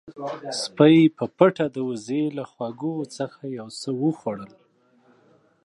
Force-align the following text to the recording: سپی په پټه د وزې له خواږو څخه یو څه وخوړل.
سپی 0.61 0.97
په 1.17 1.25
پټه 1.37 1.65
د 1.75 1.77
وزې 1.89 2.23
له 2.37 2.43
خواږو 2.51 2.95
څخه 3.17 3.39
یو 3.57 3.67
څه 3.79 3.89
وخوړل. 4.01 4.51